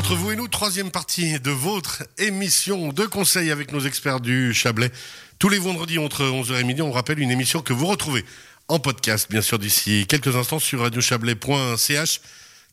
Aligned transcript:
Entre 0.00 0.14
vous 0.14 0.30
et 0.32 0.36
nous, 0.36 0.48
troisième 0.48 0.90
partie 0.90 1.38
de 1.40 1.50
votre 1.50 2.02
émission 2.16 2.90
de 2.90 3.04
conseil 3.04 3.50
avec 3.50 3.70
nos 3.70 3.80
experts 3.80 4.20
du 4.20 4.54
Chablais. 4.54 4.90
Tous 5.38 5.50
les 5.50 5.58
vendredis 5.58 5.98
entre 5.98 6.24
11h 6.24 6.58
et 6.58 6.64
midi, 6.64 6.80
on 6.80 6.90
rappelle 6.90 7.18
une 7.18 7.30
émission 7.30 7.60
que 7.60 7.74
vous 7.74 7.84
retrouvez 7.84 8.24
en 8.68 8.78
podcast, 8.78 9.30
bien 9.30 9.42
sûr, 9.42 9.58
d'ici 9.58 10.06
quelques 10.08 10.34
instants 10.34 10.58
sur 10.58 10.80
radiochablais.ch. 10.80 12.20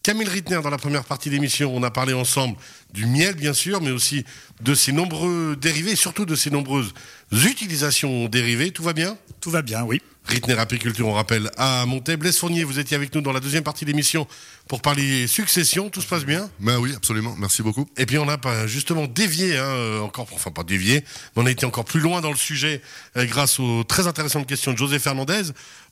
Camille 0.03 0.29
Rittner, 0.29 0.61
dans 0.63 0.69
la 0.69 0.77
première 0.77 1.03
partie 1.03 1.27
de 1.27 1.33
l'émission, 1.33 1.75
on 1.75 1.83
a 1.83 1.91
parlé 1.91 2.13
ensemble 2.13 2.55
du 2.93 3.05
miel, 3.05 3.35
bien 3.35 3.51
sûr, 3.51 3.81
mais 3.81 3.91
aussi 3.91 4.23
de 4.61 4.73
ses 4.73 4.93
nombreux 4.93 5.57
dérivés, 5.59 5.97
surtout 5.97 6.25
de 6.25 6.33
ses 6.33 6.49
nombreuses 6.49 6.93
utilisations 7.33 8.29
dérivées. 8.29 8.71
Tout 8.71 8.83
va 8.83 8.93
bien? 8.93 9.17
Tout 9.41 9.51
va 9.51 9.61
bien, 9.61 9.83
oui. 9.83 10.01
Ritner 10.27 10.59
Apiculture, 10.59 11.07
on 11.07 11.13
rappelle, 11.13 11.49
à 11.57 11.85
Monté. 11.85 12.17
Blaise 12.17 12.37
Fournier, 12.37 12.65
vous 12.65 12.79
étiez 12.79 12.95
avec 12.97 13.15
nous 13.15 13.21
dans 13.21 13.31
la 13.31 13.39
deuxième 13.39 13.63
partie 13.63 13.85
de 13.85 13.91
l'émission 13.91 14.27
pour 14.67 14.81
parler 14.81 15.25
succession. 15.25 15.89
Tout 15.89 16.01
se 16.01 16.07
passe 16.07 16.25
bien? 16.25 16.49
Ben 16.59 16.77
oui, 16.79 16.93
absolument. 16.95 17.33
Merci 17.37 17.63
beaucoup. 17.63 17.87
Et 17.95 18.05
puis 18.05 18.17
on 18.17 18.27
a 18.27 18.67
justement 18.67 19.07
dévié, 19.07 19.57
hein, 19.57 20.01
encore, 20.01 20.27
enfin 20.33 20.51
pas 20.51 20.63
dévié, 20.63 21.03
mais 21.35 21.43
on 21.43 21.45
a 21.45 21.51
été 21.51 21.65
encore 21.65 21.85
plus 21.85 22.01
loin 22.01 22.19
dans 22.19 22.31
le 22.31 22.37
sujet 22.37 22.81
euh, 23.15 23.25
grâce 23.25 23.59
aux 23.59 23.85
très 23.85 24.07
intéressantes 24.07 24.47
questions 24.47 24.73
de 24.73 24.77
José 24.77 24.99
Fernandez. 24.99 25.43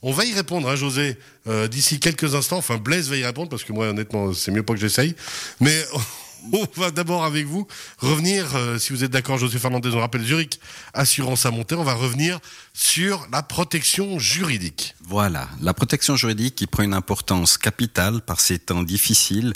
On 0.02 0.12
va 0.12 0.26
y 0.26 0.34
répondre, 0.34 0.68
hein, 0.68 0.76
José, 0.76 1.16
euh, 1.46 1.66
d'ici 1.66 1.98
quelques 1.98 2.34
instants. 2.34 2.58
Enfin, 2.58 2.76
Blaise 2.76 3.08
va 3.08 3.16
y 3.16 3.24
répondre 3.24 3.48
parce 3.48 3.64
que 3.64 3.72
moi, 3.72 3.88
honnêtement, 3.88 4.34
c'est 4.34 4.50
mieux 4.50 4.62
pas 4.62 4.74
que 4.74 4.80
j'essaye. 4.80 5.14
Mais 5.60 5.82
on 6.52 6.66
va 6.76 6.90
d'abord 6.90 7.24
avec 7.24 7.46
vous 7.46 7.66
revenir, 7.98 8.54
euh, 8.54 8.78
si 8.78 8.92
vous 8.92 9.04
êtes 9.04 9.10
d'accord, 9.10 9.38
José 9.38 9.58
Fernandez, 9.58 9.90
on 9.94 10.00
rappelle 10.00 10.22
Zurich 10.22 10.60
Assurance 10.94 11.46
à 11.46 11.50
monter, 11.50 11.74
on 11.74 11.84
va 11.84 11.94
revenir 11.94 12.40
sur 12.72 13.26
la 13.32 13.42
protection 13.42 14.18
juridique. 14.18 14.94
Voilà, 15.02 15.48
la 15.60 15.74
protection 15.74 16.16
juridique 16.16 16.54
qui 16.54 16.66
prend 16.66 16.82
une 16.82 16.94
importance 16.94 17.58
capitale 17.58 18.20
par 18.20 18.40
ces 18.40 18.58
temps 18.58 18.82
difficiles, 18.82 19.52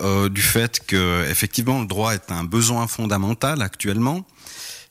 euh, 0.00 0.28
du 0.28 0.42
fait 0.42 0.84
que 0.86 1.26
effectivement 1.28 1.80
le 1.80 1.86
droit 1.86 2.14
est 2.14 2.30
un 2.30 2.44
besoin 2.44 2.86
fondamental 2.86 3.62
actuellement 3.62 4.26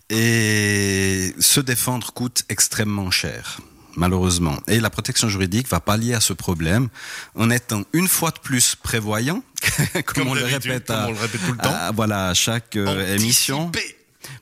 et 0.10 1.34
se 1.40 1.62
défendre 1.62 2.14
coûte 2.14 2.44
extrêmement 2.50 3.12
cher 3.12 3.62
malheureusement. 3.96 4.58
Et 4.68 4.80
la 4.80 4.90
protection 4.90 5.30
juridique 5.30 5.68
va 5.68 5.80
pallier 5.80 6.14
à 6.14 6.20
ce 6.20 6.34
problème 6.34 6.90
en 7.36 7.50
étant 7.50 7.84
une 7.94 8.08
fois 8.08 8.32
de 8.32 8.40
plus 8.40 8.76
prévoyant, 8.76 9.44
comme, 10.06 10.28
on 10.28 10.34
le 10.34 10.44
répète, 10.44 10.90
à, 10.90 11.08
tout 11.08 11.52
le 11.52 11.58
temps. 11.58 11.94
voilà, 11.94 12.34
chaque 12.34 12.76
euh, 12.76 13.16
émission. 13.16 13.72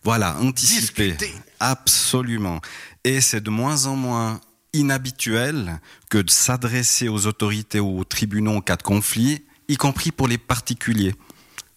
Voilà, 0.03 0.37
anticiper. 0.39 1.15
Absolument. 1.59 2.61
Et 3.03 3.21
c'est 3.21 3.41
de 3.41 3.49
moins 3.49 3.85
en 3.85 3.95
moins 3.95 4.41
inhabituel 4.73 5.79
que 6.09 6.17
de 6.17 6.29
s'adresser 6.29 7.07
aux 7.09 7.25
autorités 7.25 7.79
ou 7.79 7.99
aux 7.99 8.03
tribunaux 8.03 8.55
en 8.55 8.61
cas 8.61 8.75
de 8.75 8.83
conflit, 8.83 9.43
y 9.67 9.77
compris 9.77 10.11
pour 10.11 10.27
les 10.27 10.37
particuliers 10.37 11.15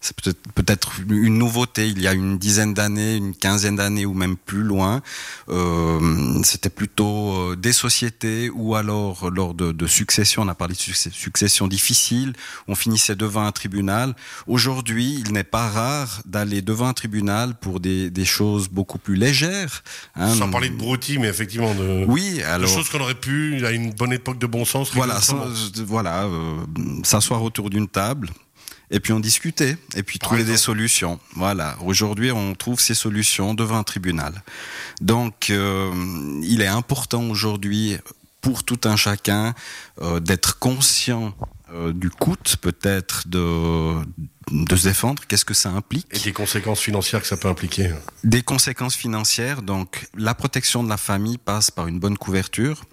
c'est 0.02 0.16
peut-être 0.54 0.92
une 1.08 1.38
nouveauté. 1.38 1.88
Il 1.88 2.02
y 2.02 2.08
a 2.08 2.12
une 2.12 2.36
dizaine 2.36 2.74
d'années, 2.74 3.16
une 3.16 3.34
quinzaine 3.34 3.76
d'années 3.76 4.04
ou 4.04 4.14
même 4.14 4.36
plus 4.36 4.64
loin, 4.64 5.00
euh, 5.48 6.42
c'était 6.42 6.70
plutôt 6.70 7.32
euh, 7.32 7.56
des 7.56 7.72
sociétés 7.72 8.50
ou 8.50 8.74
alors 8.74 9.30
lors 9.30 9.54
de, 9.54 9.70
de 9.70 9.86
succession, 9.86 10.42
on 10.42 10.48
a 10.48 10.54
parlé 10.54 10.74
de 10.74 10.80
succession 11.12 11.68
difficile, 11.68 12.34
on 12.66 12.74
finissait 12.74 13.14
devant 13.14 13.44
un 13.44 13.52
tribunal. 13.52 14.14
Aujourd'hui, 14.48 15.22
il 15.24 15.32
n'est 15.32 15.44
pas 15.44 15.68
rare 15.68 16.22
d'aller 16.26 16.62
devant 16.62 16.88
un 16.88 16.94
tribunal 16.94 17.54
pour 17.54 17.78
des, 17.78 18.10
des 18.10 18.24
choses 18.24 18.68
beaucoup 18.68 18.98
plus 18.98 19.14
légères. 19.14 19.84
Hein. 20.16 20.34
Sans 20.34 20.50
parler 20.50 20.68
de 20.68 20.76
broutilles, 20.76 21.18
mais 21.18 21.28
effectivement 21.28 21.74
de, 21.74 22.04
oui, 22.08 22.42
alors, 22.42 22.68
de 22.68 22.74
choses 22.74 22.88
qu'on 22.88 23.00
aurait 23.00 23.14
pu, 23.14 23.64
à 23.64 23.70
une 23.70 23.92
bonne 23.92 24.12
époque 24.12 24.38
de 24.38 24.46
bon 24.46 24.64
sens. 24.64 24.90
Voilà, 24.94 25.20
voilà, 25.86 26.24
euh, 26.24 26.58
s'asseoir 27.04 27.42
autour 27.42 27.70
d'une 27.70 27.88
table 27.88 28.30
et 28.92 29.00
puis 29.00 29.12
on 29.14 29.20
discutait, 29.20 29.76
et 29.96 30.02
puis 30.02 30.18
trouver 30.18 30.44
des 30.44 30.58
solutions. 30.58 31.18
Voilà. 31.34 31.76
Aujourd'hui, 31.80 32.30
on 32.30 32.54
trouve 32.54 32.78
ces 32.78 32.94
solutions 32.94 33.54
devant 33.54 33.78
un 33.78 33.82
tribunal. 33.82 34.42
Donc, 35.00 35.48
euh, 35.48 35.90
il 36.42 36.60
est 36.60 36.66
important 36.66 37.24
aujourd'hui 37.30 37.96
pour 38.42 38.64
tout 38.64 38.80
un 38.84 38.96
chacun 38.96 39.54
euh, 40.02 40.20
d'être 40.20 40.58
conscient 40.58 41.34
euh, 41.72 41.92
du 41.94 42.10
coût 42.10 42.36
peut-être 42.60 43.28
de, 43.28 43.94
de 44.50 44.76
se 44.76 44.88
défendre, 44.88 45.22
qu'est-ce 45.26 45.44
que 45.44 45.54
ça 45.54 45.70
implique. 45.70 46.06
Et 46.12 46.18
des 46.18 46.32
conséquences 46.32 46.80
financières 46.80 47.20
que 47.20 47.26
ça 47.26 47.36
peut 47.36 47.48
impliquer. 47.48 47.92
Des 48.24 48.42
conséquences 48.42 48.96
financières, 48.96 49.62
donc 49.62 50.08
la 50.16 50.34
protection 50.34 50.82
de 50.82 50.88
la 50.88 50.96
famille 50.96 51.38
passe 51.38 51.70
par 51.70 51.86
une 51.86 51.98
bonne 51.98 52.18
couverture. 52.18 52.84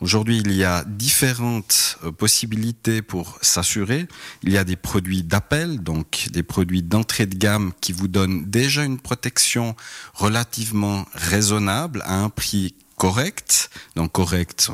Aujourd'hui, 0.00 0.42
il 0.44 0.52
y 0.52 0.64
a 0.64 0.84
différentes 0.84 1.98
euh, 2.04 2.12
possibilités 2.12 3.00
pour 3.00 3.38
s'assurer. 3.40 4.06
Il 4.42 4.52
y 4.52 4.58
a 4.58 4.64
des 4.64 4.76
produits 4.76 5.22
d'appel, 5.22 5.82
donc 5.82 6.28
des 6.32 6.42
produits 6.42 6.82
d'entrée 6.82 7.26
de 7.26 7.36
gamme 7.36 7.72
qui 7.80 7.92
vous 7.92 8.08
donnent 8.08 8.44
déjà 8.44 8.84
une 8.84 9.00
protection 9.00 9.74
relativement 10.12 11.06
raisonnable 11.14 12.02
à 12.04 12.16
un 12.16 12.28
prix 12.28 12.74
correct, 12.96 13.70
donc 13.94 14.12
correct, 14.12 14.70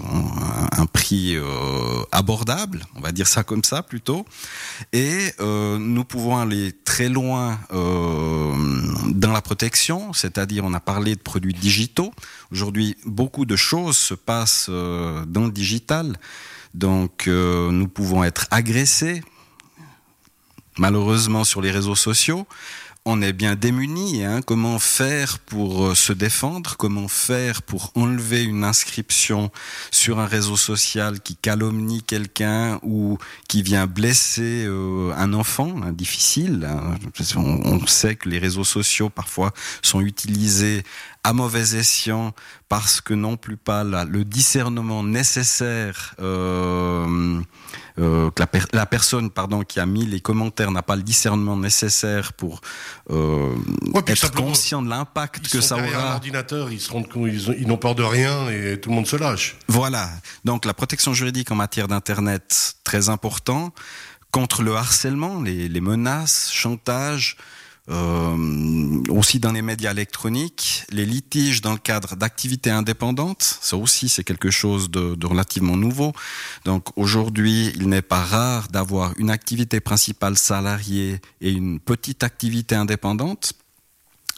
un, 0.72 0.87
prix 0.87 1.37
euh, 1.37 2.03
abordable, 2.12 2.84
on 2.94 3.00
va 3.00 3.10
dire 3.10 3.27
ça 3.27 3.43
comme 3.43 3.65
ça 3.65 3.83
plutôt, 3.83 4.25
et 4.93 5.33
euh, 5.41 5.78
nous 5.78 6.05
pouvons 6.05 6.38
aller 6.38 6.72
très 6.84 7.09
loin 7.09 7.59
euh, 7.72 8.53
dans 9.09 9.33
la 9.33 9.43
protection, 9.43 10.12
c'est-à-dire 10.12 10.65
on 10.65 10.72
a 10.72 10.81
parlé 10.81 11.16
de 11.16 11.21
produits 11.21 11.55
digitaux. 11.55 12.12
Aujourd'hui, 12.53 12.97
beaucoup 13.05 13.44
de 13.44 13.56
choses 13.56 13.97
se 13.97 14.15
passent 14.15 14.71
dans 14.71 15.44
le 15.44 15.50
digital, 15.50 16.16
donc 16.75 17.27
nous 17.27 17.89
pouvons 17.89 18.22
être 18.25 18.47
agressés 18.50 19.22
malheureusement 20.78 21.44
sur 21.44 21.60
les 21.60 21.71
réseaux 21.71 21.97
sociaux 21.97 22.47
on 23.04 23.20
est 23.20 23.32
bien 23.32 23.56
démuni. 23.56 24.24
Hein. 24.24 24.40
Comment 24.42 24.78
faire 24.78 25.40
pour 25.40 25.86
euh, 25.86 25.94
se 25.94 26.12
défendre? 26.12 26.76
Comment 26.76 27.08
faire 27.08 27.62
pour 27.62 27.90
enlever 27.96 28.44
une 28.44 28.62
inscription 28.62 29.50
sur 29.90 30.20
un 30.20 30.26
réseau 30.26 30.56
social 30.56 31.20
qui 31.20 31.36
calomnie 31.36 32.02
quelqu'un 32.02 32.78
ou 32.82 33.18
qui 33.48 33.62
vient 33.62 33.86
blesser 33.86 34.64
euh, 34.66 35.12
un 35.16 35.32
enfant 35.32 35.74
hein, 35.82 35.92
Difficile. 35.92 36.68
Hein? 36.68 36.96
On, 37.36 37.86
sait 37.86 38.14
que 38.14 38.28
les 38.28 38.38
réseaux 38.38 38.64
sociaux 38.64 39.10
parfois 39.10 39.52
sont 39.82 40.00
utilisés 40.00 40.84
à 41.24 41.32
mauvais 41.32 41.76
escient 41.76 42.32
parce 42.72 43.03
que 43.03 43.12
non 43.12 43.37
plus 43.37 43.59
pas 43.59 43.84
le 43.84 44.25
discernement 44.25 45.03
nécessaire 45.03 46.15
euh, 46.22 47.38
euh, 47.99 48.31
que 48.31 48.43
la, 48.72 48.87
personne 48.87 49.31
pardon 49.31 49.60
qui 49.60 49.78
a 49.78 49.84
mis 49.84 50.06
les 50.06 50.21
commentaires 50.21 50.71
n'a 50.71 50.83
pas 50.83 50.97
le 50.97 51.03
discernement 51.03 51.59
nécessaire 51.59 52.33
pour 52.33 52.62
euh, 53.10 53.55
être 54.06 54.33
conscient 54.33 54.81
de 54.81 54.88
l'impact 54.88 55.49
que 55.49 55.60
ça 55.60 55.77
aura. 55.77 56.12
l'ordinateur, 56.12 56.72
ils 56.72 56.81
se 56.81 56.91
rendent 56.91 57.10
compte, 57.10 57.28
ils, 57.31 57.69
n'ont 57.69 57.77
peur 57.77 57.94
de 57.94 58.05
rien 58.05 58.49
et 58.49 58.81
tout 58.81 58.89
le 58.89 58.94
monde 58.94 59.06
se 59.06 59.16
lâche. 59.16 59.59
Voilà. 59.69 60.09
Donc 60.47 60.65
la 60.65 60.72
protection 60.72 61.12
juridique 61.12 61.50
en 61.50 61.56
matière 61.56 61.89
d'internet 61.89 62.77
très 62.84 63.10
important 63.10 63.75
contre 64.31 64.62
le 64.62 64.75
harcèlement, 64.77 65.43
les, 65.43 65.69
les 65.69 65.81
menaces, 65.83 66.50
chantage, 66.50 67.37
euh, 67.91 69.03
aussi 69.09 69.41
dans 69.41 69.50
les 69.50 69.62
médias 69.62 69.91
électroniques, 69.91 70.84
les 70.91 71.04
litiges 71.04 71.60
dans 71.62 71.72
le 71.72 71.78
cadre 71.78 72.15
d'activités 72.15 72.70
indépendantes, 72.70 73.43
ça 73.60 73.76
aussi 73.76 74.09
c'est 74.09 74.22
quelque 74.22 74.50
chose 74.50 74.91
de, 74.91 75.16
de, 75.16 75.26
relativement 75.26 75.76
nouveau. 75.76 76.12
Donc 76.65 76.97
aujourd'hui, 76.97 77.72
il 77.76 77.88
n'est 77.88 78.03
pas 78.03 78.22
rare 78.22 78.69
d'avoir 78.69 79.15
une 79.19 79.31
activité 79.31 79.81
principale 79.81 80.38
salariée 80.38 81.21
et 81.41 81.50
une 81.50 81.81
petite 81.81 82.22
activité 82.22 82.76
indépendante. 82.76 83.54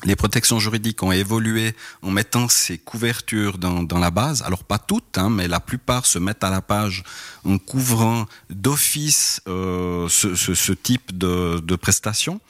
Les 0.04 0.16
protections 0.16 0.59
juridiques 0.59 1.03
ont 1.03 1.12
évolué 1.12 1.75
en 2.03 2.10
mettant 2.10 2.49
ces 2.49 2.78
couvertures 2.78 3.59
dans, 3.59 3.83
dans 3.83 3.99
la 3.99 4.10
base. 4.10 4.43
Alors 4.43 4.65
pas 4.65 4.78
toutes, 4.78 5.16
hein, 5.16 5.31
mais 5.31 5.49
la 5.49 5.60
plupart 5.60 6.04
se 6.04 6.19
mettent 6.19 6.44
à 6.44 6.50
la 6.50 6.60
page 6.60 7.04
en 7.44 7.59
couvrant 7.59 8.27
d'office 8.51 9.41
euh, 9.48 10.09
ce, 10.09 10.34
ce, 10.34 10.54
ce, 10.54 10.72
type 10.72 11.16
de, 11.16 11.60
de 11.60 11.77
prestations 11.77 12.41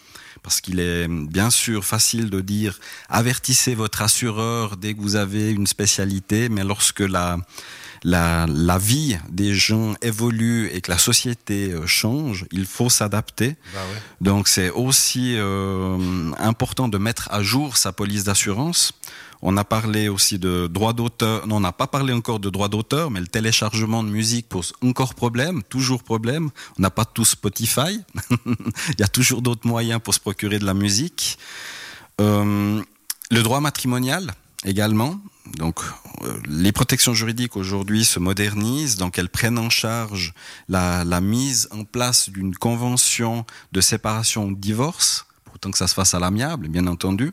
parce 0.43 0.61
qu'il 0.61 0.81
est 0.81 1.09
bien 1.09 1.51
sûr 1.51 1.85
facile 1.85 2.31
de 2.31 2.41
dire 2.41 2.79
avertissez 3.09 3.75
votre 3.75 4.03
assureur 4.03 4.77
dès 4.77 4.95
que 4.95 5.01
vous 5.01 5.17
avez 5.17 5.51
une 5.51 5.67
spécialité, 5.67 6.49
mais 6.49 6.65
lorsque 6.65 7.01
la, 7.01 7.39
la, 8.05 8.47
la 8.49 8.79
vie 8.79 9.19
des 9.31 9.55
gens 9.55 9.95
évolue 10.03 10.69
et 10.73 10.81
que 10.83 10.91
la 10.91 10.99
société 10.99 11.73
euh, 11.73 11.87
change, 11.87 12.45
il 12.53 12.67
faut 12.67 12.91
s'adapter. 12.91 13.56
Bah 13.73 13.81
ouais. 13.81 14.03
Donc 14.21 14.47
c'est 14.47 14.71
aussi 14.71 15.35
euh, 15.37 16.31
important 16.39 16.89
de 16.89 16.99
mettre 16.99 17.29
à 17.33 17.43
jour 17.43 17.79
sa 17.79 17.93
police 17.93 18.25
d'assurance. 18.25 18.93
On 19.47 19.56
a 19.56 19.65
parlé 19.65 20.09
aussi 20.09 20.39
de 20.39 20.69
droit 20.69 20.93
d'auteur. 20.93 21.47
Non, 21.47 21.56
on 21.56 21.61
n'a 21.61 21.73
pas 21.73 21.87
parlé 21.87 22.12
encore 22.12 22.41
de 22.41 22.49
droit 22.49 22.69
d'auteur, 22.69 23.11
mais 23.11 23.21
le 23.21 23.27
téléchargement 23.27 24.03
de 24.03 24.09
musique 24.09 24.49
pose 24.49 24.73
encore 24.83 25.15
problème, 25.15 25.62
toujours 25.62 26.03
problème. 26.03 26.51
On 26.79 26.83
n'a 26.83 26.91
pas 26.91 27.05
tout 27.05 27.25
Spotify. 27.25 28.01
Il 28.47 29.01
y 29.01 29.03
a 29.03 29.09
toujours 29.09 29.43
d'autres 29.43 29.67
moyens 29.67 30.01
pour 30.03 30.15
se 30.15 30.21
procurer 30.21 30.59
de 30.59 30.65
la 30.65 30.73
musique. 30.73 31.39
Euh, 32.21 32.83
le 33.31 33.43
droit 33.43 33.61
matrimonial 33.61 34.33
également. 34.65 35.19
Donc, 35.59 35.81
les 36.49 36.73
protections 36.73 37.15
juridiques 37.15 37.56
aujourd'hui 37.56 38.05
se 38.05 38.19
modernisent, 38.19 38.97
donc 38.97 39.19
elles 39.19 39.29
prennent 39.29 39.59
en 39.59 39.71
charge 39.71 40.35
la, 40.69 41.05
la 41.05 41.21
mise 41.21 41.69
en 41.71 41.85
place 41.85 42.31
d'une 42.31 42.55
convention 42.55 43.44
de 43.73 43.81
séparation 43.81 44.47
ou 44.47 44.55
de 44.55 44.61
divorce, 44.61 45.26
pourtant 45.44 45.71
que 45.71 45.79
ça 45.79 45.87
se 45.87 45.94
fasse 45.94 46.15
à 46.15 46.19
l'amiable, 46.19 46.69
bien 46.69 46.87
entendu, 46.87 47.32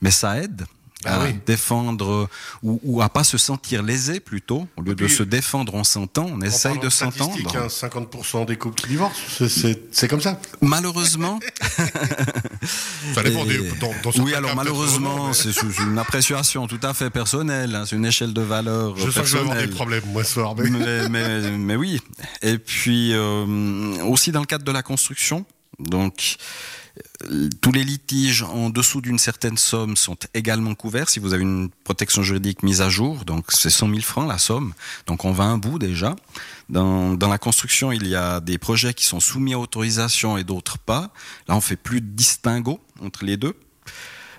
mais 0.00 0.10
ça 0.10 0.38
aide 0.38 0.66
ah 1.04 1.20
à 1.20 1.24
oui. 1.24 1.34
défendre 1.46 2.28
ou, 2.62 2.80
ou 2.82 3.02
à 3.02 3.08
pas 3.08 3.24
se 3.24 3.38
sentir 3.38 3.82
lésé 3.82 4.20
plutôt 4.20 4.66
au 4.76 4.82
lieu 4.82 4.94
de 4.94 5.08
se 5.08 5.22
défendre 5.22 5.74
on 5.74 5.84
s'entend 5.84 6.26
on 6.30 6.40
essaye 6.42 6.78
de 6.78 6.90
s'entendre 6.90 7.56
hein, 7.56 7.66
50% 7.68 8.46
des 8.46 8.56
couples 8.56 8.80
qui 8.82 8.88
divorcent, 8.88 9.18
c'est- 9.48 10.08
comme 10.08 10.20
ça. 10.20 10.38
malheureusement 10.60 11.38
Ça 13.14 13.22
dépend 13.22 13.44
des, 13.44 13.58
dans, 13.80 13.92
dans 14.02 14.22
oui, 14.24 14.34
alors 14.34 14.54
malheureusement, 14.54 15.28
heureusement, 15.28 15.28
mais 15.28 15.34
c'est 15.34 15.52
sous 15.52 15.72
une 15.82 15.98
appréciation 15.98 16.66
tout 16.66 16.80
à 16.82 16.94
fait 16.94 17.10
personnelle, 17.10 17.74
hein, 17.74 17.84
c'est 17.86 17.96
une 17.96 18.04
échelle 18.06 18.34
de 18.34 18.40
valeur 18.42 18.96
Je 18.96 19.10
sens 19.10 19.22
que 19.22 19.24
je 19.24 19.34
vais 19.36 19.40
avoir 19.40 19.56
des 19.56 19.68
problèmes, 19.68 20.02
moi, 20.12 20.24
ce 20.24 20.34
soir. 20.34 20.54
Mais... 20.56 20.68
mais, 20.70 21.08
mais, 21.08 21.50
mais 21.52 21.76
oui. 21.76 22.00
Et 22.42 22.58
puis 22.58 23.12
euh, 23.12 23.46
aussi 24.04 24.32
dans 24.32 24.40
le 24.40 24.46
cadre 24.46 24.64
de 24.64 24.72
la 24.72 24.82
construction, 24.82 25.44
donc 25.78 26.36
tous 27.60 27.72
les 27.72 27.84
litiges 27.84 28.42
en 28.42 28.70
dessous 28.70 29.00
d'une 29.00 29.18
certaine 29.18 29.56
somme 29.56 29.96
sont 29.96 30.16
également 30.34 30.74
couverts 30.74 31.08
si 31.08 31.18
vous 31.20 31.32
avez 31.34 31.42
une 31.42 31.70
protection 31.84 32.22
juridique 32.22 32.62
mise 32.62 32.80
à 32.82 32.88
jour. 32.88 33.24
Donc 33.24 33.46
c'est 33.52 33.70
100 33.70 33.88
000 33.88 34.00
francs 34.00 34.28
la 34.28 34.38
somme. 34.38 34.72
Donc 35.06 35.24
on 35.24 35.32
va 35.32 35.44
un 35.44 35.58
bout 35.58 35.78
déjà. 35.78 36.16
Dans, 36.68 37.14
dans 37.14 37.28
la 37.28 37.38
construction, 37.38 37.92
il 37.92 38.06
y 38.06 38.14
a 38.16 38.40
des 38.40 38.58
projets 38.58 38.94
qui 38.94 39.04
sont 39.06 39.20
soumis 39.20 39.54
à 39.54 39.58
autorisation 39.58 40.36
et 40.38 40.44
d'autres 40.44 40.78
pas. 40.78 41.10
Là, 41.48 41.56
on 41.56 41.60
fait 41.60 41.76
plus 41.76 42.00
de 42.00 42.06
distinguo 42.06 42.80
entre 43.02 43.24
les 43.24 43.36
deux. 43.36 43.54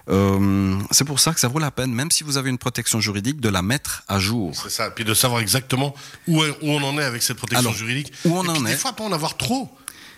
Euh, 0.10 0.78
c'est 0.90 1.06
pour 1.06 1.20
ça 1.20 1.34
que 1.34 1.40
ça 1.40 1.48
vaut 1.48 1.60
la 1.60 1.72
peine, 1.72 1.94
même 1.94 2.10
si 2.12 2.24
vous 2.24 2.38
avez 2.38 2.50
une 2.50 2.58
protection 2.58 3.00
juridique, 3.00 3.40
de 3.40 3.50
la 3.50 3.62
mettre 3.62 4.04
à 4.08 4.20
jour. 4.20 4.52
C'est 4.62 4.70
ça. 4.72 4.90
Puis 4.92 5.06
de 5.06 5.14
savoir 5.14 5.42
exactement 5.42 5.94
où, 6.28 6.44
est- 6.44 6.50
où 6.64 6.70
on 6.72 6.82
en 6.84 6.98
est 6.98 7.04
avec 7.04 7.22
cette 7.22 7.38
protection 7.38 7.60
Alors, 7.70 7.74
juridique. 7.78 8.12
où 8.26 8.36
on 8.38 8.44
Et 8.44 8.48
puis 8.48 8.58
en 8.58 8.62
des 8.64 8.72
est. 8.72 8.76
fois, 8.78 8.94
pas 8.94 9.04
en 9.04 9.12
avoir 9.12 9.38
trop. 9.38 9.70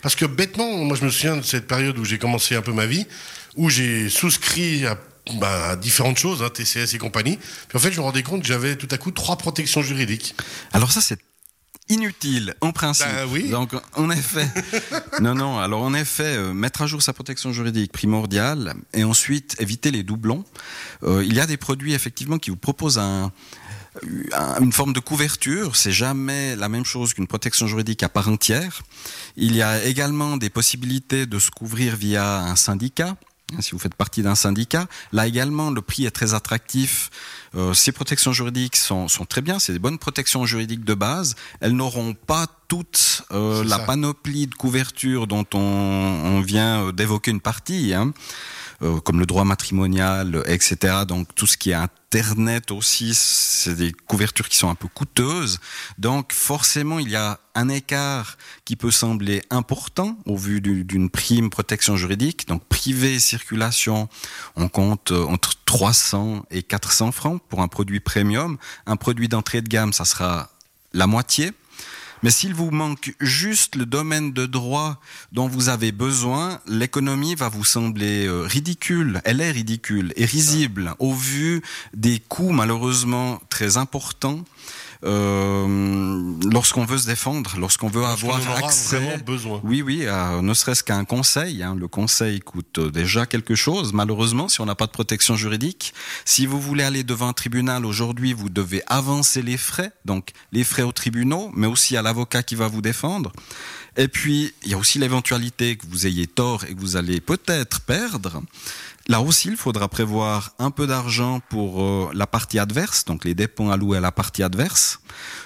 Parce 0.03 0.15
que 0.15 0.25
bêtement, 0.25 0.77
moi, 0.83 0.95
je 0.95 1.03
me 1.05 1.09
souviens 1.09 1.37
de 1.37 1.41
cette 1.41 1.65
période 1.65 1.97
où 1.97 2.05
j'ai 2.05 2.19
commencé 2.19 2.55
un 2.55 2.61
peu 2.61 2.73
ma 2.73 2.85
vie, 2.85 3.07
où 3.55 3.69
j'ai 3.71 4.09
souscrit 4.09 4.85
à, 4.85 4.97
bah, 5.39 5.69
à 5.69 5.75
différentes 5.75 6.17
choses, 6.19 6.43
hein, 6.43 6.49
TCS 6.49 6.93
et 6.93 6.97
compagnie. 6.99 7.37
Puis 7.69 7.77
en 7.77 7.79
fait, 7.79 7.91
je 7.91 7.97
me 7.97 8.03
rendais 8.03 8.21
compte 8.21 8.41
que 8.41 8.47
j'avais 8.47 8.75
tout 8.75 8.87
à 8.91 8.97
coup 8.97 9.09
trois 9.11 9.37
protections 9.37 9.81
juridiques. 9.81 10.35
Alors 10.73 10.91
ça, 10.91 11.01
c'est 11.01 11.17
inutile 11.89 12.53
en 12.61 12.71
principe. 12.71 13.07
Ben 13.07 13.27
oui. 13.29 13.49
Donc 13.49 13.71
en 13.95 14.09
effet, 14.09 14.47
non 15.21 15.35
non. 15.35 15.59
Alors 15.59 15.81
en 15.81 15.93
effet, 15.93 16.35
euh, 16.37 16.53
mettre 16.53 16.81
à 16.81 16.87
jour 16.87 17.01
sa 17.01 17.11
protection 17.11 17.51
juridique 17.51 17.91
primordiale 17.91 18.73
et 18.93 19.03
ensuite 19.03 19.55
éviter 19.59 19.91
les 19.91 20.03
doublons. 20.03 20.45
Euh, 21.03 21.23
il 21.25 21.33
y 21.33 21.41
a 21.41 21.45
des 21.45 21.57
produits 21.57 21.93
effectivement 21.93 22.37
qui 22.39 22.51
vous 22.51 22.55
proposent 22.55 22.97
un 22.99 23.03
un- 23.25 23.31
une 24.59 24.71
forme 24.71 24.93
de 24.93 24.99
couverture, 24.99 25.75
c'est 25.75 25.91
jamais 25.91 26.55
la 26.55 26.69
même 26.69 26.85
chose 26.85 27.13
qu'une 27.13 27.27
protection 27.27 27.67
juridique 27.67 28.03
à 28.03 28.09
part 28.09 28.27
entière. 28.27 28.81
Il 29.37 29.55
y 29.55 29.61
a 29.61 29.83
également 29.83 30.37
des 30.37 30.49
possibilités 30.49 31.25
de 31.25 31.39
se 31.39 31.51
couvrir 31.51 31.95
via 31.95 32.39
un 32.39 32.55
syndicat. 32.55 33.15
hein, 33.53 33.61
Si 33.61 33.71
vous 33.71 33.79
faites 33.79 33.93
partie 33.95 34.23
d'un 34.23 34.35
syndicat, 34.35 34.87
là 35.11 35.27
également 35.27 35.69
le 35.69 35.81
prix 35.81 36.05
est 36.05 36.11
très 36.11 36.33
attractif. 36.33 37.11
Euh, 37.55 37.73
ces 37.75 37.91
protections 37.91 38.33
juridiques 38.33 38.77
sont, 38.77 39.07
sont 39.07 39.25
très 39.25 39.41
bien, 39.41 39.59
c'est 39.59 39.73
des 39.73 39.79
bonnes 39.79 39.99
protections 39.99 40.45
juridiques 40.45 40.85
de 40.85 40.95
base. 40.95 41.35
Elles 41.61 41.73
n'auront 41.75 42.15
pas 42.15 42.47
toute 42.67 43.23
euh, 43.31 43.63
la 43.63 43.77
ça. 43.77 43.83
panoplie 43.83 44.47
de 44.47 44.55
couverture 44.55 45.27
dont 45.27 45.45
on, 45.53 45.59
on 45.59 46.41
vient 46.41 46.87
euh, 46.87 46.91
d'évoquer 46.91 47.29
une 47.29 47.41
partie. 47.41 47.93
Hein 47.93 48.11
euh, 48.81 48.99
comme 48.99 49.19
le 49.19 49.25
droit 49.25 49.45
matrimonial, 49.45 50.35
euh, 50.35 50.43
etc. 50.47 51.03
Donc 51.07 51.33
tout 51.35 51.47
ce 51.47 51.57
qui 51.57 51.69
est 51.71 51.73
Internet 52.13 52.69
aussi, 52.69 53.15
c'est 53.15 53.73
des 53.73 53.91
couvertures 53.91 54.47
qui 54.47 54.57
sont 54.57 54.69
un 54.69 54.75
peu 54.75 54.87
coûteuses. 54.87 55.59
Donc 55.97 56.31
forcément, 56.31 56.99
il 56.99 57.09
y 57.09 57.15
a 57.15 57.39
un 57.55 57.69
écart 57.69 58.37
qui 58.65 58.75
peut 58.75 58.91
sembler 58.91 59.41
important 59.49 60.17
au 60.27 60.37
vu 60.37 60.61
du- 60.61 60.83
d'une 60.83 61.09
prime 61.09 61.49
protection 61.49 61.97
juridique. 61.97 62.47
Donc 62.47 62.63
privé 62.65 63.17
circulation, 63.19 64.09
on 64.55 64.67
compte 64.69 65.11
euh, 65.11 65.23
entre 65.25 65.53
300 65.65 66.45
et 66.51 66.61
400 66.61 67.11
francs 67.11 67.41
pour 67.49 67.61
un 67.63 67.67
produit 67.67 67.99
premium. 67.99 68.57
Un 68.85 68.95
produit 68.95 69.27
d'entrée 69.27 69.61
de 69.63 69.67
gamme, 69.67 69.91
ça 69.91 70.05
sera 70.05 70.51
la 70.93 71.07
moitié. 71.07 71.51
Mais 72.23 72.31
s'il 72.31 72.53
vous 72.53 72.71
manque 72.71 73.13
juste 73.19 73.75
le 73.75 73.85
domaine 73.85 74.31
de 74.31 74.45
droit 74.45 75.01
dont 75.33 75.47
vous 75.47 75.67
avez 75.67 75.91
besoin, 75.91 76.61
l'économie 76.67 77.35
va 77.35 77.49
vous 77.49 77.65
sembler 77.65 78.25
euh, 78.25 78.43
ridicule. 78.43 79.21
Elle 79.25 79.41
est 79.41 79.51
ridicule 79.51 80.13
et 80.15 80.23
risible 80.23 80.95
au 80.99 81.13
vu 81.13 81.61
des 81.93 82.19
coûts 82.19 82.51
malheureusement 82.51 83.41
très 83.49 83.75
importants 83.75 84.39
lorsqu'on 85.03 86.85
veut 86.85 86.97
se 86.97 87.07
défendre, 87.07 87.55
lorsqu'on 87.57 87.87
veut 87.89 88.03
avoir 88.03 88.39
accès. 88.65 88.97
vraiment 88.97 89.17
besoin. 89.25 89.61
Oui, 89.63 89.81
oui, 89.81 90.01
euh, 90.03 90.41
ne 90.41 90.53
serait-ce 90.53 90.83
qu'un 90.83 91.05
conseil. 91.05 91.61
hein. 91.63 91.75
Le 91.77 91.87
conseil 91.87 92.39
coûte 92.39 92.77
euh, 92.79 92.89
déjà 92.91 93.25
quelque 93.25 93.55
chose, 93.55 93.93
malheureusement, 93.93 94.47
si 94.47 94.61
on 94.61 94.65
n'a 94.65 94.75
pas 94.75 94.85
de 94.85 94.91
protection 94.91 95.35
juridique. 95.35 95.93
Si 96.25 96.45
vous 96.45 96.59
voulez 96.61 96.83
aller 96.83 97.03
devant 97.03 97.27
un 97.29 97.33
tribunal 97.33 97.85
aujourd'hui, 97.85 98.33
vous 98.33 98.49
devez 98.49 98.81
avancer 98.87 99.41
les 99.41 99.57
frais, 99.57 99.91
donc 100.05 100.29
les 100.51 100.63
frais 100.63 100.83
aux 100.83 100.91
tribunaux, 100.91 101.51
mais 101.55 101.67
aussi 101.67 101.97
à 101.97 102.01
l'avocat 102.01 102.43
qui 102.43 102.55
va 102.55 102.67
vous 102.67 102.81
défendre. 102.81 103.31
Et 103.95 104.07
puis, 104.07 104.53
il 104.63 104.71
y 104.71 104.73
a 104.73 104.77
aussi 104.77 104.97
l'éventualité 104.97 105.75
que 105.75 105.85
vous 105.87 106.07
ayez 106.07 106.25
tort 106.25 106.63
et 106.65 106.73
que 106.73 106.79
vous 106.79 106.95
allez 106.95 107.21
peut-être 107.21 107.81
perdre. 107.81 108.41
Là 109.07 109.21
aussi, 109.21 109.49
il 109.49 109.57
faudra 109.57 109.89
prévoir 109.89 110.51
un 110.59 110.71
peu 110.71 110.87
d'argent 110.87 111.41
pour 111.49 111.83
euh, 111.83 112.09
la 112.13 112.25
partie 112.25 112.57
adverse, 112.57 113.03
donc 113.03 113.25
les 113.25 113.35
dépens 113.35 113.69
alloués 113.69 113.97
à 113.97 114.01
la 114.01 114.13
partie 114.13 114.43
adverse. 114.43 114.99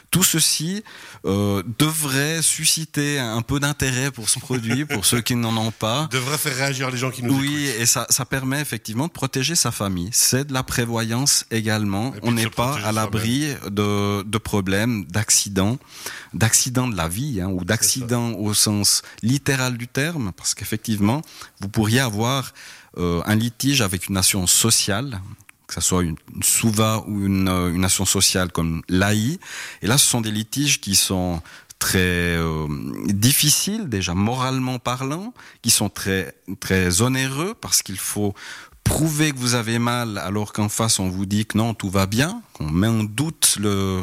Tout 0.10 0.24
ceci 0.24 0.84
euh, 1.26 1.62
devrait 1.78 2.42
susciter 2.42 3.20
un 3.20 3.42
peu 3.42 3.60
d'intérêt 3.60 4.10
pour 4.10 4.30
ce 4.30 4.40
produit, 4.40 4.86
pour 4.86 5.06
ceux 5.06 5.22
qui 5.22 5.36
n'en 5.36 5.56
ont 5.58 5.72
pas. 5.72 6.08
Devrait 6.12 6.38
faire 6.38 6.56
réagir 6.56 6.90
les 6.90 6.98
gens 6.98 7.12
qui 7.12 7.24
nous 7.24 7.38
Oui, 7.38 7.68
et 7.80 7.86
ça, 7.86 8.08
ça 8.10 8.26
permet 8.26 8.62
effectivement 8.62 9.08
de 9.08 9.12
protéger 9.12 9.56
sa 9.56 9.72
famille. 9.72 10.10
C'est 10.14 10.48
de 10.48 10.54
la 10.54 10.64
prévoyance 10.64 11.46
également. 11.52 12.14
On 12.24 12.32
n'est 12.32 12.50
pas 12.50 12.78
à 12.86 12.92
l'abri 12.92 13.48
de, 13.70 14.24
de 14.24 14.38
problèmes, 14.38 15.06
d'accidents, 15.06 15.78
d'accidents 16.34 16.88
de 16.88 16.96
la 16.96 17.08
vie, 17.08 17.42
hein, 17.42 17.50
ou 17.50 17.66
d'accidents 17.66 18.32
au 18.34 18.54
sens 18.54 19.02
littéral 19.24 19.78
du 19.78 19.88
terme, 19.88 20.32
parce 20.36 20.54
qu'effectivement, 20.54 21.22
vous 21.60 21.70
pourriez 21.70 22.00
avoir 22.00 22.54
euh, 22.98 23.22
un 23.26 23.36
litige 23.36 23.82
avec 23.82 24.08
une 24.08 24.16
nation 24.16 24.48
sociale, 24.48 25.22
que 25.68 25.74
ce 25.74 25.82
soit 25.82 26.04
une, 26.04 26.16
une 26.34 26.44
SOUVA 26.44 27.04
ou 27.08 27.26
une, 27.26 27.50
euh, 27.50 27.74
une 27.74 27.82
nation 27.82 28.06
sociale 28.06 28.52
comme 28.52 28.82
l'AI. 28.90 29.40
Et 29.82 29.88
là, 29.88 29.98
ce 29.98 30.06
sont 30.06 30.22
des 30.22 30.32
litiges 30.32 30.80
qui 30.80 30.96
sont 30.96 31.42
très 31.80 32.00
euh, 32.38 32.68
difficiles, 33.06 33.90
déjà 33.90 34.14
moralement 34.14 34.80
parlant, 34.80 35.34
qui 35.62 35.70
sont 35.70 35.90
très, 35.90 36.36
très 36.60 37.02
onéreux 37.02 37.54
parce 37.60 37.84
qu'il 37.84 38.00
faut 38.00 38.34
prouver 38.84 39.32
que 39.32 39.38
vous 39.38 39.54
avez 39.56 39.80
mal 39.80 40.18
alors 40.18 40.54
qu'en 40.54 40.70
face 40.70 41.00
on 41.00 41.10
vous 41.10 41.26
dit 41.26 41.46
que 41.46 41.58
non, 41.58 41.74
tout 41.74 41.90
va 41.90 42.06
bien, 42.06 42.42
qu'on 42.54 42.70
met 42.70 42.88
en 42.88 43.04
doute 43.04 43.58
le, 43.60 44.02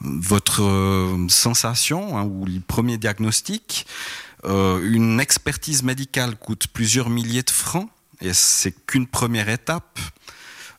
votre 0.00 0.62
euh, 0.62 1.26
sensation 1.28 2.18
hein, 2.18 2.24
ou 2.24 2.44
le 2.44 2.60
premier 2.60 2.98
diagnostic. 2.98 3.86
Euh, 4.44 4.80
une 4.92 5.18
expertise 5.18 5.82
médicale 5.82 6.36
coûte 6.36 6.68
plusieurs 6.68 7.10
milliers 7.10 7.42
de 7.42 7.50
francs 7.50 7.88
et 8.20 8.32
c'est 8.32 8.72
qu'une 8.86 9.06
première 9.06 9.48
étape. 9.48 9.98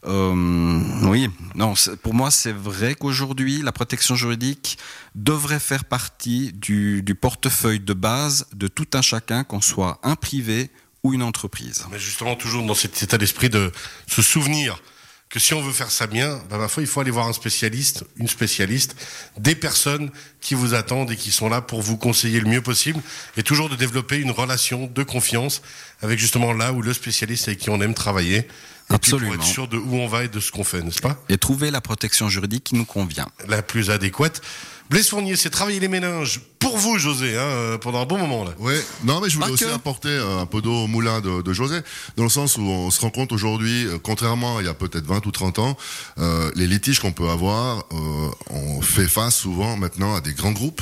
Euh, 0.06 0.80
oui, 1.04 1.30
non, 1.56 1.74
pour 2.02 2.14
moi, 2.14 2.32
c'est 2.32 2.54
vrai 2.54 2.96
qu'aujourd'hui, 2.96 3.62
la 3.62 3.72
protection 3.72 4.16
juridique 4.16 4.78
devrait 5.16 5.60
faire 5.60 5.84
partie 5.84 6.54
du, 6.54 7.04
portefeuille 7.20 7.82
de 7.82 7.94
base 7.94 8.48
de 8.54 8.68
tout 8.68 8.88
un 8.94 9.02
chacun, 9.02 9.44
qu'on 9.44 9.62
soit 9.62 10.00
un 10.04 10.16
privé 10.16 10.70
ou 11.04 11.14
une 11.14 11.24
entreprise. 11.24 11.86
Mais 11.92 12.00
justement, 12.00 12.36
toujours 12.36 12.66
dans 12.66 12.76
cet 12.76 13.02
état 13.04 13.18
d'esprit 13.18 13.50
de 13.50 13.72
se 14.08 14.22
souvenir 14.22 14.82
que 15.30 15.40
si 15.40 15.54
on 15.54 15.62
veut 15.62 15.72
faire 15.72 15.92
ça 15.92 16.08
bien, 16.08 16.42
foi, 16.68 16.82
il 16.82 16.88
faut 16.88 17.02
aller 17.02 17.12
voir 17.12 17.28
un 17.28 17.34
spécialiste, 17.34 18.04
une 18.18 18.28
spécialiste, 18.28 18.96
des 19.38 19.54
personnes 19.54 20.10
qui 20.42 20.56
vous 20.56 20.74
attendent 20.74 21.12
et 21.12 21.16
qui 21.16 21.32
sont 21.32 21.50
là 21.50 21.62
pour 21.62 21.84
vous 21.84 21.98
conseiller 21.98 22.40
le 22.40 22.50
mieux 22.50 22.64
possible, 22.64 23.00
et 23.38 23.44
toujours 23.44 23.70
de 23.70 23.76
développer 23.76 24.18
une 24.18 24.32
relation 24.32 24.88
de 24.88 25.04
confiance 25.04 25.62
avec 26.02 26.20
justement 26.20 26.54
là 26.54 26.72
où 26.74 26.82
le 26.82 26.94
spécialiste 26.94 27.48
avec 27.48 27.60
qui 27.60 27.70
on 27.70 27.82
aime 27.82 27.94
travailler, 27.94 28.38
et 28.38 28.98
puis 28.98 29.14
Absolument. 29.14 29.34
pour 29.34 29.44
être 29.44 29.48
sûr 29.48 29.68
de 29.68 29.78
où 29.78 29.96
on 29.96 30.08
va 30.08 30.24
et 30.24 30.28
de 30.30 30.40
ce 30.40 30.52
qu'on 30.52 30.64
fait, 30.64 30.82
n'est-ce 30.82 31.02
pas? 31.02 31.16
Et 31.30 31.38
trouver 31.38 31.70
la 31.70 31.80
protection 31.82 32.28
juridique 32.28 32.64
qui 32.64 32.76
nous 32.76 32.86
convient. 32.86 33.28
La 33.48 33.62
plus 33.62 33.92
adéquate. 33.92 34.42
Blaise 34.90 35.08
Fournier, 35.10 35.36
c'est 35.36 35.52
travailler 35.52 35.80
les 35.80 35.88
méninges 35.88 36.40
pour 36.58 36.76
vous, 36.76 36.98
José, 36.98 37.38
hein, 37.38 37.42
euh, 37.42 37.78
pendant 37.78 38.02
un 38.02 38.06
bon 38.06 38.18
moment 38.18 38.44
là. 38.44 38.56
Ouais, 38.58 38.84
non, 39.04 39.22
mais 39.22 39.30
je 39.30 39.36
voulais 39.36 39.46
Pas 39.46 39.54
aussi 39.54 39.66
que. 39.66 39.70
apporter 39.70 40.10
euh, 40.10 40.40
un 40.40 40.48
peu 40.48 40.64
d'eau 40.64 40.74
au 40.74 40.88
moulin 40.88 41.22
de, 41.22 41.44
de 41.44 41.54
José, 41.54 41.78
dans 42.18 42.24
le 42.24 42.30
sens 42.30 42.58
où 42.58 42.62
on 42.64 42.90
se 42.90 43.00
rend 43.02 43.12
compte 43.12 43.32
aujourd'hui, 43.32 43.86
euh, 43.86 44.00
contrairement 44.02 44.58
à 44.58 44.62
il 44.64 44.66
y 44.66 44.70
a 44.70 44.74
peut-être 44.74 45.06
20 45.06 45.24
ou 45.28 45.32
30 45.32 45.60
ans, 45.60 45.78
euh, 46.18 46.50
les 46.56 46.66
litiges 46.66 47.00
qu'on 47.00 47.12
peut 47.12 47.30
avoir, 47.30 47.84
euh, 47.92 48.30
on 48.50 48.82
fait 48.82 49.08
face 49.08 49.36
souvent 49.36 49.78
maintenant 49.78 50.16
à 50.16 50.22
des 50.22 50.34
grands 50.34 50.54
groupes. 50.54 50.82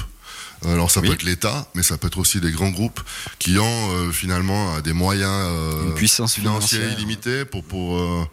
Alors 0.65 0.89
ça 0.91 1.01
Oui. 1.01 1.07
peut 1.07 1.13
être 1.13 1.23
l'État, 1.23 1.67
mais 1.75 1.83
ça 1.83 1.97
peut 1.97 2.07
être 2.07 2.17
aussi 2.17 2.39
des 2.41 2.51
grands 2.51 2.69
groupes 2.71 2.99
qui 3.39 3.57
ont 3.59 3.91
euh, 3.91 4.11
finalement 4.11 4.75
euh, 4.75 4.81
des 4.81 4.93
moyens 4.93 5.29
euh, 5.31 5.87
Une 5.87 5.93
puissance 5.93 6.33
financiers 6.33 6.77
financière. 6.79 6.97
illimités 6.99 7.45
pour 7.45 7.63
pour 7.63 7.97
euh, 7.97 8.25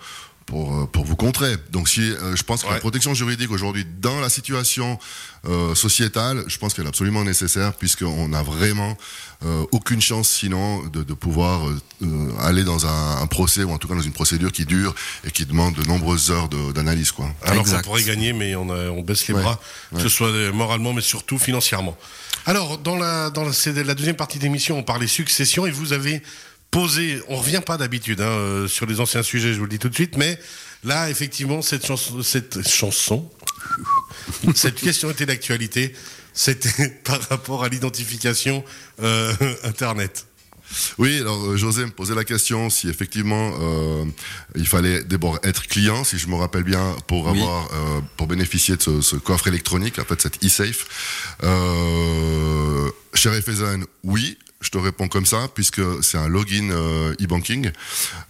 pour, 0.47 0.75
euh, 0.75 0.87
pour 0.87 1.05
vous 1.05 1.17
contrer. 1.17 1.57
Donc 1.71 1.89
si 1.89 2.01
euh, 2.01 2.37
je 2.37 2.43
pense 2.43 2.63
que 2.63 2.71
la 2.71 2.79
protection 2.79 3.15
juridique 3.15 3.51
aujourd'hui 3.51 3.87
dans 4.01 4.21
la 4.21 4.29
situation 4.29 4.99
euh, 5.47 5.75
sociétale, 5.75 6.45
je 6.47 6.59
pense 6.59 6.75
qu'elle 6.75 6.85
est 6.85 6.89
absolument 6.89 7.25
nécessaire 7.25 7.75
puisqu'on 7.75 8.29
n'a 8.29 8.43
vraiment 8.43 8.97
euh, 9.45 9.65
aucune 9.73 10.01
chance 10.01 10.29
sinon 10.29 10.85
de, 10.87 11.03
de 11.03 11.15
pouvoir 11.15 11.63
aller 12.41 12.65
dans 12.65 12.87
un, 12.87 13.23
un, 13.23 13.27
procès 13.27 13.63
ou 13.65 13.71
en 13.71 13.79
tout 13.79 13.89
cas 13.89 13.95
dans 13.95 14.01
une 14.01 14.13
procédure 14.13 14.53
qui 14.53 14.65
dure 14.65 14.95
et 15.25 15.31
qui 15.31 15.45
demande 15.47 15.75
de 15.75 15.87
nombreuses 15.87 16.31
heures 16.31 16.49
d'analyse. 16.49 17.13
quoi. 17.13 17.27
Alors 17.43 17.65
qu'on 17.65 17.81
pourrait 17.83 18.05
gagner 18.05 18.33
mais 18.33 18.55
on, 18.55 18.71
a, 18.71 18.91
on 18.91 19.03
baisse 19.03 19.27
les 19.29 19.35
bras, 19.35 19.61
que 19.95 20.01
ce 20.01 20.09
soit 20.09 20.31
moralement 20.53 20.93
mais 20.93 21.03
surtout 21.03 21.39
financièrement. 21.39 21.97
Alors 22.47 22.79
dans 22.79 22.97
la, 22.97 23.31
dans 23.31 23.45
la, 23.45 23.53
la 23.83 23.95
deuxième 23.95 24.17
partie 24.17 24.39
d'émission 24.39 24.79
on 24.79 24.83
parlait 24.83 25.07
succession 25.07 25.67
et 25.67 25.71
vous 25.71 25.93
avez 25.93 26.23
poser. 26.75 27.21
On 27.29 27.37
revient 27.37 27.63
pas 27.65 27.77
d'habitude 27.77 28.21
hein, 28.21 28.25
euh, 28.25 28.69
sur 28.69 28.87
les 28.87 28.99
anciens 29.01 29.23
sujets, 29.23 29.53
je 29.53 29.59
vous 29.59 29.65
le 29.65 29.71
dis 29.71 29.79
tout 29.79 29.89
de 29.89 29.95
suite, 29.95 30.17
mais 30.17 30.39
là, 30.83 31.09
effectivement, 31.09 31.63
cette 31.63 31.87
chanson, 31.87 32.23
cette 32.23 32.69
chanson, 32.69 33.31
cette 34.55 34.81
question 34.81 35.11
était 35.11 35.27
d'actualité. 35.27 35.95
C'était 36.33 36.89
par 37.05 37.21
rapport 37.29 37.63
à 37.63 37.69
l'identification 37.69 38.65
euh, 39.01 39.33
Internet. 39.65 40.27
Oui, 40.99 41.21
alors 41.21 41.45
euh, 41.45 41.57
José 41.57 41.85
me 41.85 41.91
posait 41.91 42.17
la 42.17 42.25
question 42.25 42.71
si 42.71 42.89
effectivement 42.89 43.53
euh, 43.61 44.05
il 44.57 44.67
fallait 44.67 45.05
d'abord 45.05 45.39
être 45.45 45.69
client, 45.69 46.03
si 46.03 46.19
je 46.19 46.27
me 46.27 46.35
rappelle 46.35 46.65
bien, 46.65 46.97
pour 47.07 47.29
avoir, 47.29 47.67
euh, 47.73 48.01
pour 48.17 48.27
bénéficier 48.27 48.77
de 48.77 48.83
ce, 48.83 49.01
ce, 49.01 49.15
coffre 49.15 49.47
électronique, 49.47 50.01
en 50.01 50.05
fait 50.05 50.21
cette 50.21 50.43
e-safe. 50.45 51.37
Euh, 51.45 52.91
chez 53.15 53.31
oui 54.03 54.39
je 54.65 54.71
te 54.71 54.79
réponds 54.79 55.09
comme 55.09 55.27
ça, 55.27 55.49
puisque 55.55 55.83
c'est 56.03 56.19
un 56.19 56.29
login 56.29 56.71
euh, 56.71 57.15
e-banking. 57.21 57.71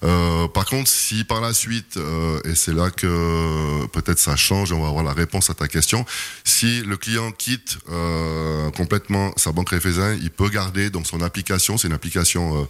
Euh, 0.02 0.48
par 0.48 0.66
contre, 0.66 0.90
si 0.90 1.24
par 1.24 1.40
la 1.40 1.54
suite, 1.54 1.96
euh, 1.96 2.40
et 2.44 2.54
c'est 2.54 2.74
là 2.74 2.90
que 2.90 3.86
peut-être 3.86 4.18
ça 4.18 4.36
change, 4.36 4.72
on 4.72 4.82
va 4.82 4.88
avoir 4.88 5.04
la 5.04 5.12
réponse 5.12 5.48
à 5.50 5.54
ta 5.54 5.68
question, 5.68 6.04
si 6.42 6.82
le 6.82 6.96
client 6.96 7.30
quitte 7.30 7.78
complètement 8.76 9.32
sa 9.36 9.52
banque 9.52 9.70
Raiffeisen, 9.70 10.18
il 10.20 10.30
peut 10.30 10.48
garder 10.48 10.90
donc 10.90 11.06
son 11.06 11.20
application, 11.22 11.78
c'est 11.78 11.88
une 11.88 11.94
application 11.94 12.66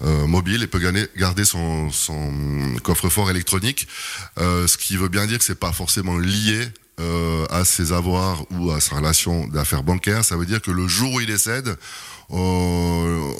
mobile, 0.00 0.60
il 0.60 0.68
peut 0.68 0.78
garder, 0.78 1.08
garder 1.16 1.44
son, 1.44 1.90
son 1.90 2.76
coffre-fort 2.82 3.30
électronique, 3.30 3.88
ce 4.36 4.76
qui 4.76 4.96
veut 4.96 5.08
bien 5.08 5.26
dire 5.26 5.38
que 5.38 5.44
c'est 5.44 5.58
pas 5.58 5.72
forcément 5.72 6.18
lié 6.18 6.68
euh, 7.00 7.46
à 7.50 7.64
ses 7.64 7.92
avoirs 7.92 8.44
ou 8.52 8.70
à 8.70 8.80
sa 8.80 8.96
relation 8.96 9.46
d'affaires 9.48 9.82
bancaires, 9.82 10.24
ça 10.24 10.36
veut 10.36 10.46
dire 10.46 10.62
que 10.62 10.70
le 10.70 10.88
jour 10.88 11.12
où 11.12 11.20
il 11.20 11.26
décède, 11.26 11.76
euh, 12.30 13.32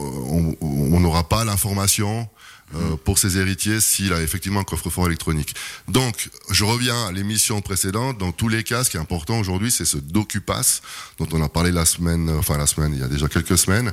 on 0.60 1.00
n'aura 1.00 1.28
pas 1.28 1.44
l'information 1.44 2.28
euh, 2.74 2.96
pour 3.04 3.16
ses 3.16 3.38
héritiers 3.38 3.78
s'il 3.80 4.12
a 4.12 4.20
effectivement 4.20 4.58
un 4.58 4.64
coffre-fort 4.64 5.06
électronique. 5.06 5.54
Donc, 5.86 6.30
je 6.50 6.64
reviens 6.64 7.06
à 7.06 7.12
l'émission 7.12 7.60
précédente. 7.60 8.18
Dans 8.18 8.32
tous 8.32 8.48
les 8.48 8.64
cas, 8.64 8.82
ce 8.82 8.90
qui 8.90 8.96
est 8.96 9.00
important 9.00 9.38
aujourd'hui, 9.38 9.70
c'est 9.70 9.84
ce 9.84 9.98
DocuPass 9.98 10.82
dont 11.18 11.28
on 11.30 11.40
a 11.44 11.48
parlé 11.48 11.70
la 11.70 11.84
semaine, 11.84 12.28
enfin 12.28 12.58
la 12.58 12.66
semaine, 12.66 12.92
il 12.92 12.98
y 12.98 13.04
a 13.04 13.08
déjà 13.08 13.28
quelques 13.28 13.56
semaines. 13.56 13.92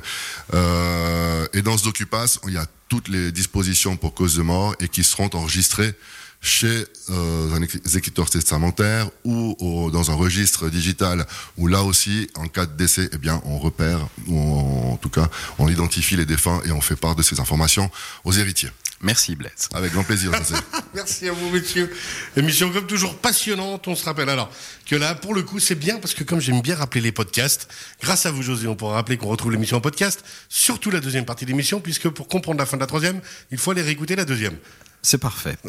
Euh, 0.54 1.46
et 1.52 1.62
dans 1.62 1.78
ce 1.78 1.84
DocuPass, 1.84 2.40
il 2.48 2.54
y 2.54 2.56
a 2.56 2.66
toutes 2.88 3.06
les 3.06 3.30
dispositions 3.30 3.96
pour 3.96 4.12
cause 4.12 4.34
de 4.34 4.42
mort 4.42 4.74
et 4.80 4.88
qui 4.88 5.04
seront 5.04 5.30
enregistrées 5.34 5.94
chez 6.44 6.86
euh, 7.10 7.54
un 7.54 7.62
exécuteur 7.62 8.28
testamentaire 8.28 9.08
ou 9.24 9.90
dans 9.90 10.10
un 10.10 10.14
registre 10.14 10.68
digital 10.68 11.26
où 11.56 11.66
là 11.66 11.82
aussi, 11.82 12.28
en 12.34 12.46
cas 12.46 12.66
de 12.66 12.76
décès, 12.76 13.08
eh 13.12 13.18
bien, 13.18 13.40
on 13.46 13.58
repère, 13.58 14.06
ou 14.28 14.38
en 14.38 14.96
tout 14.98 15.08
cas, 15.08 15.28
on 15.58 15.68
identifie 15.68 16.16
les 16.16 16.26
défunts 16.26 16.60
et 16.66 16.70
on 16.70 16.82
fait 16.82 16.96
part 16.96 17.16
de 17.16 17.22
ces 17.22 17.40
informations 17.40 17.90
aux 18.24 18.32
héritiers. 18.32 18.70
Merci 19.04 19.36
Blaise. 19.36 19.68
Avec 19.74 19.92
grand 19.92 20.02
plaisir, 20.02 20.32
José. 20.34 20.54
Merci 20.94 21.28
à 21.28 21.32
vous, 21.32 21.50
messieurs. 21.50 21.94
Émission 22.36 22.70
comme 22.70 22.86
toujours 22.86 23.16
passionnante. 23.16 23.86
On 23.86 23.94
se 23.94 24.04
rappelle 24.04 24.30
alors 24.30 24.50
que 24.86 24.96
là, 24.96 25.14
pour 25.14 25.34
le 25.34 25.42
coup, 25.42 25.60
c'est 25.60 25.74
bien 25.74 25.98
parce 25.98 26.14
que 26.14 26.24
comme 26.24 26.40
j'aime 26.40 26.62
bien 26.62 26.74
rappeler 26.74 27.02
les 27.02 27.12
podcasts, 27.12 27.68
grâce 28.00 28.24
à 28.24 28.30
vous, 28.30 28.42
José, 28.42 28.66
on 28.66 28.76
pourra 28.76 28.94
rappeler 28.94 29.18
qu'on 29.18 29.28
retrouve 29.28 29.52
l'émission 29.52 29.76
en 29.76 29.82
podcast, 29.82 30.24
surtout 30.48 30.90
la 30.90 31.00
deuxième 31.00 31.26
partie 31.26 31.44
de 31.44 31.50
l'émission, 31.50 31.80
puisque 31.80 32.08
pour 32.08 32.28
comprendre 32.28 32.58
la 32.58 32.66
fin 32.66 32.78
de 32.78 32.82
la 32.82 32.86
troisième, 32.86 33.20
il 33.50 33.58
faut 33.58 33.72
aller 33.72 33.82
réécouter 33.82 34.16
la 34.16 34.24
deuxième. 34.24 34.56
C'est 35.04 35.18
parfait. 35.18 35.56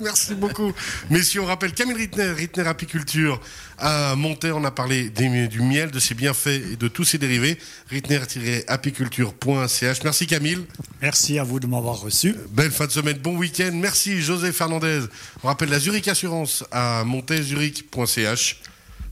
Merci 0.00 0.34
beaucoup. 0.36 0.72
Messieurs, 1.10 1.42
on 1.42 1.46
rappelle 1.46 1.72
Camille 1.72 1.96
Rittner, 1.96 2.30
Rittner 2.30 2.64
Apiculture 2.64 3.40
à 3.76 4.14
Monter. 4.14 4.52
On 4.52 4.62
a 4.62 4.70
parlé 4.70 5.10
du 5.10 5.60
miel, 5.60 5.90
de 5.90 5.98
ses 5.98 6.14
bienfaits 6.14 6.62
et 6.72 6.76
de 6.76 6.86
tous 6.86 7.04
ses 7.04 7.18
dérivés. 7.18 7.58
Rittner-apiculture.ch. 7.90 10.04
Merci 10.04 10.28
Camille. 10.28 10.64
Merci 11.02 11.40
à 11.40 11.42
vous 11.42 11.58
de 11.58 11.66
m'avoir 11.66 11.98
reçu. 11.98 12.36
Belle 12.50 12.70
fin 12.70 12.86
de 12.86 12.92
semaine, 12.92 13.18
bon 13.18 13.36
week-end. 13.36 13.72
Merci 13.74 14.22
José 14.22 14.52
Fernandez. 14.52 15.00
On 15.42 15.48
rappelle 15.48 15.70
la 15.70 15.80
Zurich 15.80 16.06
Assurance 16.06 16.62
à 16.70 17.02
monter-zurich.ch. 17.02 18.60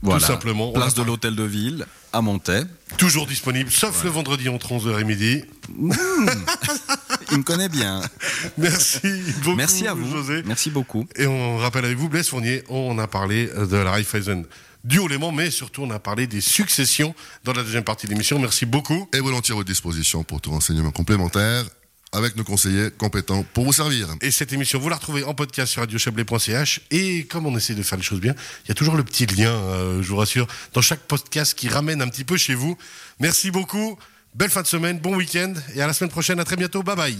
Voilà. 0.01 0.21
Tout 0.21 0.27
simplement. 0.27 0.71
Place 0.71 0.93
de 0.93 1.03
l'hôtel 1.03 1.35
de 1.35 1.43
ville 1.43 1.85
à 2.13 2.21
Montaix. 2.21 2.63
Toujours 2.97 3.27
disponible, 3.27 3.69
sauf 3.69 4.01
le 4.05 4.11
vendredi 4.11 4.47
entre 4.47 4.71
11h 4.71 5.01
et 5.01 5.03
midi. 5.03 5.43
Mmh. 5.77 5.93
Il 7.31 7.39
me 7.39 7.43
connaît 7.43 7.69
bien. 7.69 8.01
Merci 8.57 8.99
beaucoup. 9.43 9.55
Merci 9.55 9.87
à 9.87 9.93
vous. 9.93 10.09
José. 10.09 10.43
Merci 10.45 10.69
beaucoup. 10.69 11.07
Et 11.15 11.27
on 11.27 11.57
rappelle 11.57 11.85
avec 11.85 11.97
vous, 11.97 12.09
Blaise 12.09 12.29
Fournier, 12.29 12.63
on 12.69 12.97
a 12.97 13.07
parlé 13.07 13.47
de 13.47 13.77
la 13.77 13.91
Raiffeisen 13.91 14.45
du 14.83 14.99
Haut-Léman, 14.99 15.31
mais 15.31 15.51
surtout 15.51 15.83
on 15.83 15.91
a 15.91 15.99
parlé 15.99 16.27
des 16.27 16.41
successions 16.41 17.13
dans 17.43 17.53
la 17.53 17.63
deuxième 17.63 17.83
partie 17.83 18.07
de 18.07 18.11
l'émission. 18.11 18.39
Merci 18.39 18.65
beaucoup. 18.65 19.07
Et 19.13 19.19
volontiers 19.19 19.53
à 19.53 19.55
votre 19.55 19.67
disposition 19.67 20.23
pour 20.23 20.41
tout 20.41 20.51
renseignement 20.51 20.91
complémentaire 20.91 21.65
avec 22.11 22.35
nos 22.35 22.43
conseillers 22.43 22.89
compétents 22.91 23.45
pour 23.53 23.65
vous 23.65 23.73
servir. 23.73 24.07
Et 24.21 24.31
cette 24.31 24.51
émission, 24.51 24.79
vous 24.79 24.89
la 24.89 24.95
retrouvez 24.95 25.23
en 25.23 25.33
podcast 25.33 25.71
sur 25.71 25.81
radiochablais.ch. 25.81 26.81
Et 26.91 27.25
comme 27.25 27.45
on 27.45 27.55
essaie 27.55 27.75
de 27.75 27.83
faire 27.83 27.97
les 27.97 28.03
choses 28.03 28.19
bien, 28.19 28.33
il 28.65 28.69
y 28.69 28.71
a 28.71 28.75
toujours 28.75 28.95
le 28.95 29.03
petit 29.03 29.27
lien, 29.27 29.51
euh, 29.51 30.01
je 30.01 30.09
vous 30.09 30.15
rassure, 30.15 30.47
dans 30.73 30.81
chaque 30.81 31.01
podcast 31.01 31.53
qui 31.53 31.69
ramène 31.69 32.01
un 32.01 32.07
petit 32.07 32.23
peu 32.23 32.37
chez 32.37 32.55
vous. 32.55 32.77
Merci 33.19 33.51
beaucoup. 33.51 33.97
Belle 34.33 34.49
fin 34.49 34.61
de 34.61 34.67
semaine, 34.67 34.99
bon 34.99 35.15
week-end 35.15 35.53
et 35.75 35.81
à 35.81 35.87
la 35.87 35.93
semaine 35.93 36.11
prochaine. 36.11 36.39
À 36.39 36.45
très 36.45 36.55
bientôt. 36.55 36.83
Bye 36.83 36.95
bye. 36.95 37.17